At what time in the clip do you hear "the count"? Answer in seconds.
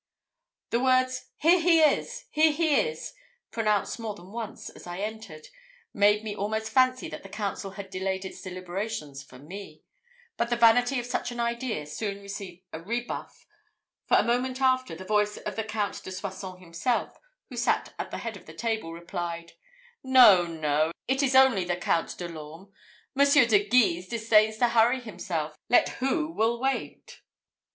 15.55-16.03, 21.63-22.17